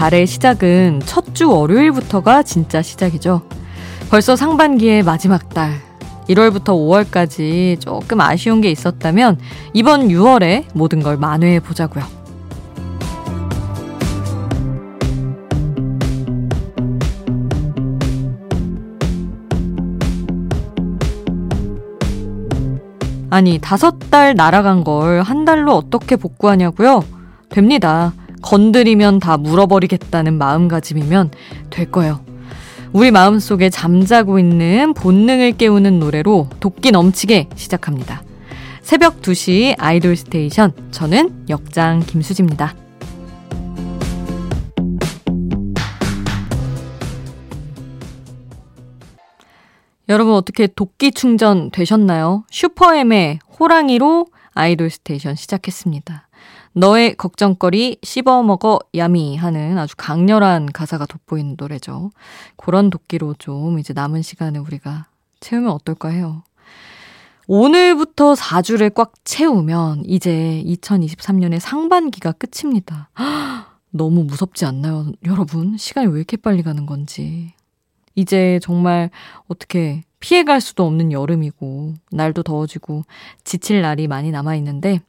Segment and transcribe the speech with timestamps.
[0.00, 3.42] 달의 시작은 첫 주 월요일부터가 진짜 시작이죠.
[4.08, 5.74] 벌써 상반기의 마지막 달.
[6.26, 9.38] 1월부터 5월까지 조금 아쉬운 게 있었다면
[9.74, 12.02] 이번 6월에 모든 걸 만회해 보자고요.
[23.30, 27.04] 아니, 다섯 달 날아간 걸 한 달로 어떻게 복구하냐고요?
[27.50, 28.12] 됩니다.
[28.42, 31.30] 건드리면 다 물어버리겠다는 마음가짐이면
[31.70, 32.24] 될 거예요.
[32.92, 38.22] 우리 마음속에 잠자고 있는 본능을 깨우는 노래로 도끼 넘치게 시작합니다.
[38.82, 40.72] 새벽 2시 아이돌 스테이션.
[40.90, 42.74] 저는 역장 김수지입니다.
[50.08, 52.44] 여러분 어떻게 도끼 충전 되셨나요?
[52.50, 56.29] 슈퍼엠의 호랑이로 아이돌 스테이션 시작했습니다.
[56.72, 62.10] 너의 걱정거리 씹어먹어 야미 하는 아주 강렬한 가사가 돋보이는 노래죠.
[62.56, 65.06] 그런 도끼로 좀 이제 남은 시간을 우리가
[65.40, 66.42] 채우면 어떨까 해요.
[67.48, 73.10] 오늘부터 4주를 꽉 채우면 이제 2023년의 상반기가 끝입니다.
[73.90, 75.76] 너무 무섭지 않나요, 여러분?
[75.76, 77.52] 시간이 왜 이렇게 빨리 가는 건지.
[78.14, 79.10] 이제 정말
[79.48, 83.02] 어떻게 피해갈 수도 없는 여름이고, 날도 더워지고,
[83.42, 85.00] 지칠 날이 많이 남아있는데,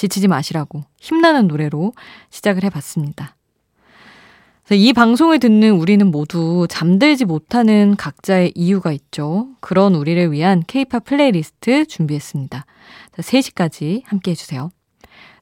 [0.00, 1.92] 지치지 마시라고 힘나는 노래로
[2.30, 3.36] 시작을 해봤습니다.
[4.72, 9.48] 이 방송을 듣는 우리는 모두 잠들지 못하는 각자의 이유가 있죠.
[9.60, 12.64] 그런 우리를 위한 케이팝 플레이리스트 준비했습니다.
[13.18, 14.70] 3시까지 함께 해주세요.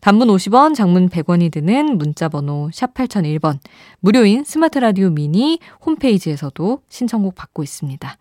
[0.00, 3.60] 단문 50원, 장문 100원이 드는 문자번호 샵 8001번,
[4.00, 8.16] 무료인 스마트 라디오 미니 홈페이지에서도 신청곡 받고 있습니다.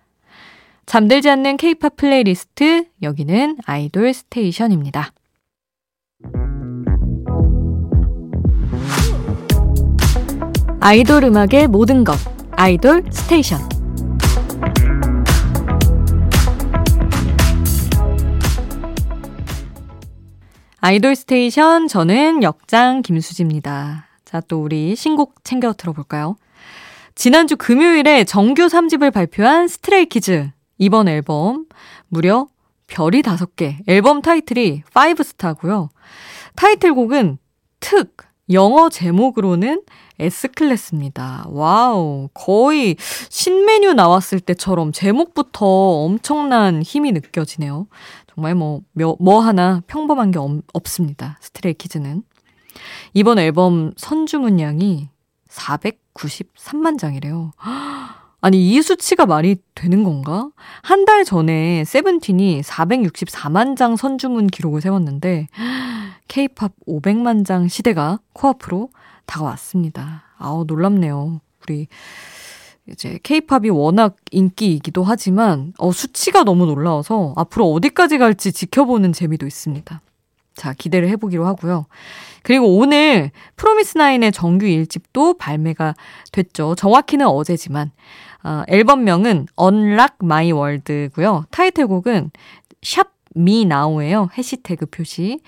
[0.85, 5.13] 잠들지 않는 케이팝 플레이리스트, 여기는 아이돌 스테이션입니다.
[10.87, 12.15] 아이돌 음악의 모든 것
[12.51, 13.59] 아이돌 스테이션
[20.79, 24.07] 아이돌 스테이션 저는 역장 김수지입니다.
[24.23, 26.37] 자, 또 우리 신곡 챙겨 들어볼까요?
[27.15, 31.65] 지난주 금요일에 정규 3집을 발표한 스트레이키즈 이번 앨범
[32.07, 32.47] 무려
[32.87, 35.89] 별이 5개 앨범 타이틀이 5 Star고요.
[36.55, 37.39] 타이틀곡은
[37.81, 38.15] 특
[38.49, 39.81] 영어 제목으로는
[40.19, 41.45] S Class입니다.
[41.49, 42.29] 와우.
[42.33, 42.95] 거의
[43.29, 47.87] 신메뉴 나왔을 때처럼 제목부터 엄청난 힘이 느껴지네요.
[48.33, 48.81] 정말 뭐,
[49.19, 50.39] 뭐 하나 평범한 게
[50.73, 51.37] 없습니다.
[51.41, 52.23] 스트레이 키즈는.
[53.13, 55.09] 이번 앨범 선주문량이
[55.49, 57.51] 493만 장이래요.
[58.39, 60.49] 아니, 이 수치가 말이 되는 건가?
[60.83, 65.47] 한 달 전에 세븐틴이 464만 장 선주문 기록을 세웠는데,
[66.27, 68.89] 케이팝 500만 장 시대가 코앞으로
[69.27, 70.23] 다가왔습니다.
[70.39, 71.39] 아우, 놀랍네요.
[71.63, 71.87] 우리,
[72.89, 80.01] 이제 케이팝이 워낙 인기이기도 하지만, 어, 수치가 너무 놀라워서 앞으로 어디까지 갈지 지켜보는 재미도 있습니다.
[80.55, 81.85] 자, 기대를 해보기로 하고요.
[82.41, 85.93] 그리고 오늘 프로미스나인의 정규 1집도 발매가
[86.31, 86.73] 됐죠.
[86.75, 87.91] 정확히는 어제지만,
[88.43, 91.45] 어, 앨범명은 Unlock My World고요.
[91.51, 92.31] 타이틀곡은
[92.81, 94.29] 샵 Me Now예요.
[94.35, 95.39] 해시태그 표시.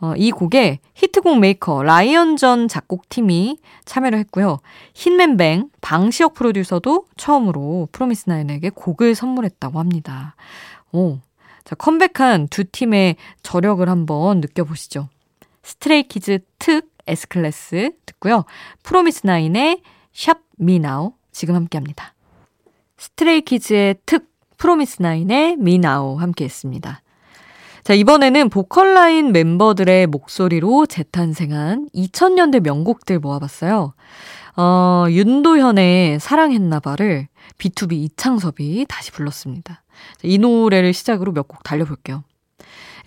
[0.00, 4.60] 어, 이 곡에 히트곡 메이커 라이언전 작곡팀이 참여를 했고요.
[4.94, 10.36] 히트맨뱅 방시혁 프로듀서도 처음으로 프로미스나인에게 곡을 선물했다고 합니다.
[10.92, 11.18] 오,
[11.64, 15.08] 자 컴백한 두 팀의 저력을 한번 느껴보시죠.
[15.62, 18.44] 스트레이키즈 특 S Class 듣고요.
[18.82, 19.82] 프로미스나인의
[20.12, 22.14] 샵 Me Now 지금 함께합니다.
[22.96, 27.02] 스트레이키즈의 특 프로미스나인의 Me Now 함께했습니다.
[27.90, 33.94] 자, 이번에는 보컬 라인 멤버들의 목소리로 재탄생한 2000년대 명곡들 모아봤어요.
[34.56, 37.26] 어, 윤도현의 사랑했나봐를
[37.58, 39.82] B2B 이창섭이 다시 불렀습니다.
[39.82, 42.22] 자, 이 노래를 시작으로 몇 곡 달려볼게요.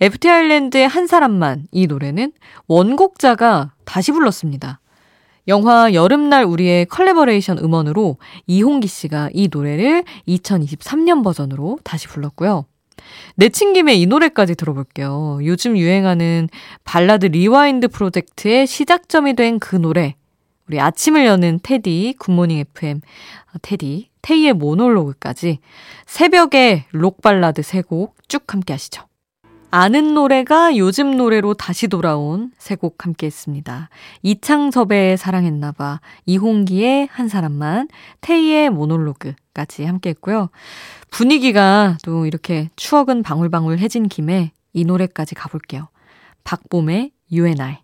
[0.02, 2.32] FT 아일랜드의 한 사람만 이 노래는
[2.66, 4.80] 원곡자가 다시 불렀습니다.
[5.48, 12.66] 영화 여름날 우리의 컬래버레이션 음원으로 이홍기 씨가 이 노래를 2023년 버전으로 다시 불렀고요.
[13.36, 15.38] 내친 김에 이 노래까지 들어볼게요.
[15.42, 16.48] 요즘 유행하는
[16.84, 20.16] 발라드 rewind 프로젝트의 시작점이 된 그 노래.
[20.68, 23.00] 우리 아침을 여는 테디, 굿모닝 FM,
[23.62, 25.58] 테디, 테이의 모놀로그까지
[26.06, 29.04] 새벽에 록 발라드 세 곡 쭉 함께 하시죠.
[29.76, 33.88] 아는 노래가 요즘 노래로 다시 돌아온 세 곡 함께 했습니다.
[34.22, 37.88] 이창섭의 사랑했나봐, 이홍기의 한 사람만,
[38.20, 40.50] 테이의 모놀로그까지 함께 했고요.
[41.10, 45.88] 분위기가 또 이렇게 추억은 방울방울해진 김에 이 노래까지 가볼게요.
[46.44, 47.10] 박봄의
[47.60, 47.83] I.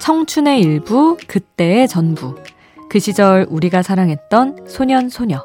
[0.00, 2.34] 청춘의 일부, 그때의 전부.
[2.88, 5.44] 그 시절 우리가 사랑했던 소년, 소녀.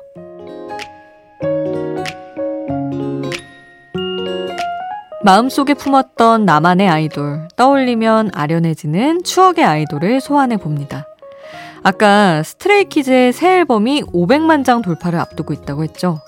[5.24, 11.06] 마음속에 품었던 나만의 아이돌, 떠올리면 아련해지는 추억의 아이돌을 소환해 봅니다.
[11.84, 16.22] 아까 스트레이키즈의 새 앨범이 500만 장 돌파를 앞두고 있다고 했죠.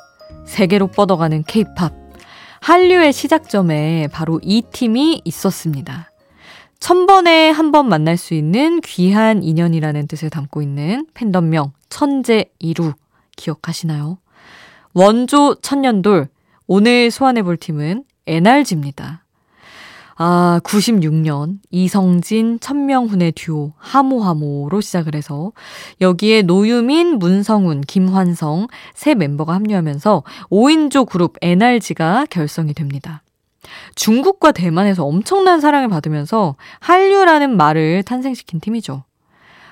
[0.46, 1.94] 세계로 뻗어가는 케이팝.
[2.60, 6.12] 한류의 시작점에 바로 이 팀이 있었습니다.
[6.80, 12.94] 천번에 한 번 만날 수 있는 귀한 인연이라는 뜻을 담고 있는 팬덤명 천재 이루
[13.36, 14.20] 기억하시나요?
[14.94, 16.28] 원조 천년돌
[16.68, 19.24] 오늘 소환해 볼 팀은 NRG입니다.
[20.20, 25.52] 아, 96년 이성진 천명훈의 듀오 하모하모로 시작을 해서
[26.02, 33.22] 여기에 노유민, 문성훈, 김환성 세 멤버가 합류하면서 5인조 그룹 NRG가 결성이 됩니다.
[33.96, 39.04] 중국과 대만에서 엄청난 사랑을 받으면서 한류라는 말을 탄생시킨 팀이죠.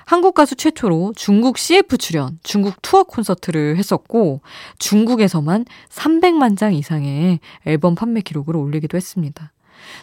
[0.04, 4.40] 한국 가수 최초로 중국 CF 출연, 중국 투어 콘서트를 했었고,
[4.78, 9.52] 중국에서만 300만 장 이상의 앨범 판매 기록을 올리기도 했습니다.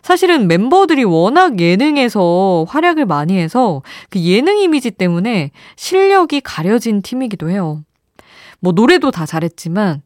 [0.01, 7.83] 사실은 멤버들이 워낙 예능에서 활약을 많이 해서 그 예능 이미지 때문에 실력이 가려진 팀이기도 해요.
[8.59, 10.01] 뭐 노래도 다 잘했지만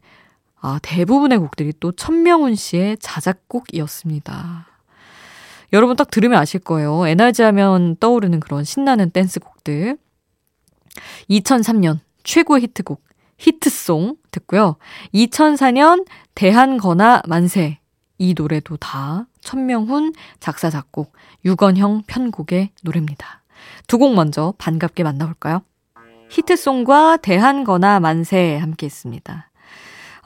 [0.59, 4.67] 아, 대부분의 곡들이 또 천명훈 씨의 자작곡이었습니다.
[5.73, 7.07] 여러분 딱 들으면 아실 거예요.
[7.07, 9.97] 에너지 하면 떠오르는 그런 신나는 댄스곡들.
[11.29, 13.03] 2003년 최고의 히트곡
[13.37, 14.77] 히트송 듣고요.
[15.13, 16.05] 2004년
[16.35, 17.79] 대한거나 만세
[18.17, 21.13] 이 노래도 다 천명훈 작사 작곡
[21.45, 23.43] 유건형 편곡의 노래입니다.
[23.87, 25.61] 두 곡 먼저 반갑게 만나볼까요?
[26.29, 29.46] 히트송과 대한거나 만세 함께 했습니다.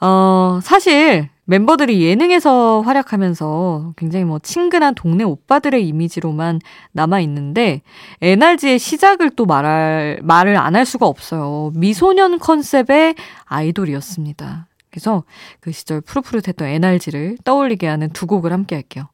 [0.04, 6.60] 어, 사실 멤버들이 예능에서 활약하면서 굉장히 뭐 친근한 동네 오빠들의 이미지로만
[6.92, 7.82] 남아 있는데
[8.20, 11.70] NRG의 시작을 또 말할 말을 안 할 수가 없어요.
[11.74, 13.14] 미소년 컨셉의
[13.44, 14.66] 아이돌이었습니다.
[14.90, 15.22] 그래서
[15.60, 19.08] 그 시절 푸릇푸릇했던 NRG를 떠올리게 하는 두 곡을 함께 할게요.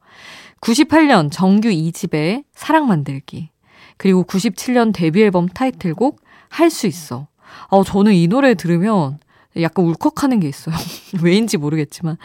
[0.60, 3.50] 98년 정규 2집의 사랑 만들기
[3.98, 7.26] 그리고 97년 데뷔 앨범 타이틀곡 할 수 있어.
[7.68, 9.18] 어, 저는 이 노래 들으면
[9.60, 10.74] 약간 울컥하는 게 있어요.
[11.22, 12.16] 왜인지 모르겠지만.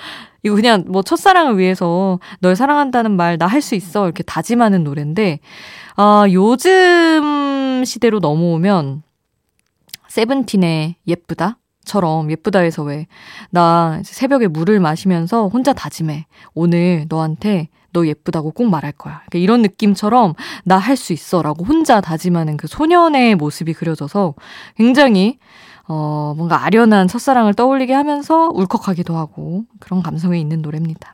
[0.44, 4.06] 이거 그냥 뭐 첫사랑을 위해서 널 사랑한다는 말 나 할 수 있어.
[4.06, 5.40] 이렇게 다짐하는 노래인데,
[5.96, 9.04] 아, 요즘 시대로 넘어오면,
[10.08, 11.58] 세븐틴의 예쁘다?
[11.86, 13.08] 처럼 예쁘다에서 왜,
[13.50, 16.26] 나 새벽에 물을 마시면서 혼자 다짐해.
[16.54, 19.22] 오늘 너한테 너 예쁘다고 꼭 말할 거야.
[19.28, 21.42] 그러니까 이런 느낌처럼 나 할 수 있어.
[21.42, 24.34] 라고 혼자 다짐하는 그 소년의 모습이 그려져서
[24.78, 25.38] 굉장히
[25.88, 31.14] 어, 뭔가 아련한 첫사랑을 떠올리게 하면서 울컥하기도 하고 그런 감성이 있는 노래입니다.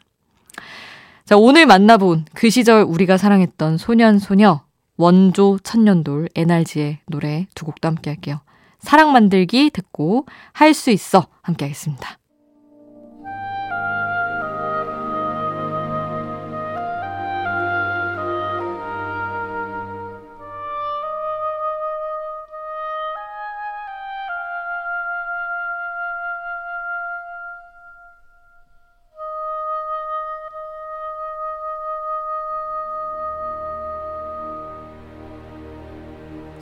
[1.26, 4.62] 자, 오늘 만나본 그 시절 우리가 사랑했던 소년, 소녀,
[4.98, 8.42] 원조, 천년돌, NRG의 노래 두 곡도 함께 할게요.
[8.80, 12.18] 사랑 만들기 듣고 할 수 있어 함께 하겠습니다.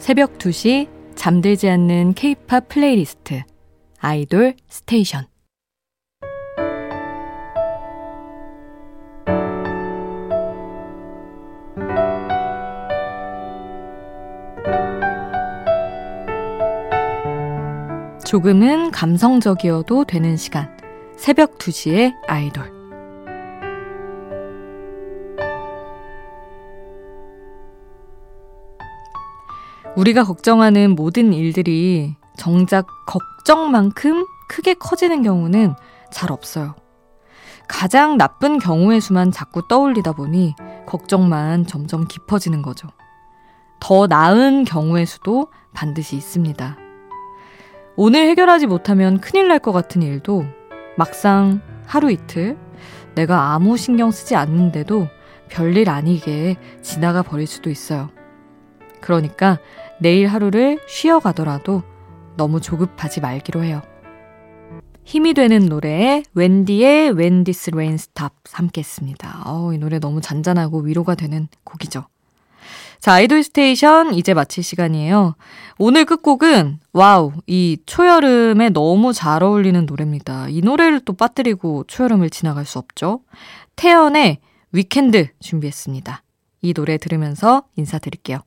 [0.08, 3.44] 새벽 2시 잠들지 않는 케이팝 플레이리스트
[4.00, 5.28] 아이돌 스테이션.
[18.26, 20.70] 조금은 감성적이어도 되는 시간.
[21.18, 22.77] 새벽 2시의 아이돌
[29.98, 35.74] 우리가 걱정하는 모든 일들이 정작 걱정만큼 크게 커지는 경우는
[36.12, 36.76] 잘 없어요.
[37.68, 40.54] 가장 나쁜 경우의 수만 자꾸 떠올리다 보니
[40.86, 42.88] 걱정만 점점 깊어지는 거죠.
[43.80, 46.78] 더 나은 경우의 수도 반드시 있습니다.
[47.96, 50.46] 오늘 해결하지 못하면 큰일 날 것 같은 일도
[50.96, 52.56] 막상 하루 이틀
[53.16, 55.08] 내가 아무 신경 쓰지 않는데도
[55.50, 58.10] 별일 아니게 지나가 버릴 수도 있어요.
[59.08, 59.58] 그러니까
[60.00, 61.82] 내일 하루를 쉬어가더라도
[62.36, 63.82] 너무 조급하지 말기로 해요.
[65.06, 67.46] 힘이 되는 노래 웬디의 Rain
[67.94, 69.44] Stop 함께 했습니다.
[69.46, 72.06] 어우, 이 노래 너무 잔잔하고 위로가 되는 곡이죠.
[73.00, 75.36] 자, 아이돌 스테이션 이제 마칠 시간이에요.
[75.78, 80.50] 오늘 끝곡은 와우, 이 초여름에 너무 잘 어울리는 노래입니다.
[80.50, 83.22] 이 노래를 또 빠뜨리고 초여름을 지나갈 수 없죠.
[83.78, 84.40] 태연의
[84.74, 86.24] Weekend 준비했습니다.
[86.62, 88.42] 이 노래 들으면서 인사드릴게요.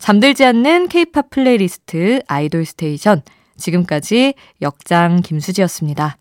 [0.00, 3.22] 잠들지 않는 케이팝 플레이리스트 아이돌 스테이션
[3.58, 6.16] 지금까지 역장 김수지였습니다.